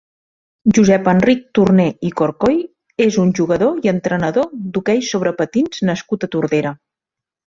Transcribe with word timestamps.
Josep 0.77 1.09
Enric 1.09 1.43
Torner 1.57 1.85
i 2.09 2.09
Corcoy 2.21 2.55
és 3.07 3.19
un 3.25 3.29
jugador 3.39 3.77
i 3.87 3.91
entrenador 3.93 4.49
d'hoquei 4.77 5.05
sobre 5.09 5.35
patins 5.43 5.83
nascut 5.91 6.25
a 6.25 6.31
Tordera. 6.37 6.73